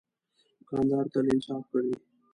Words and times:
دوکاندار 0.57 1.05
تل 1.13 1.25
انصاف 1.33 1.63
کوي. 1.71 1.93